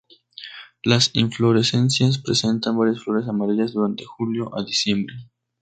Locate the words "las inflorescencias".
0.81-2.17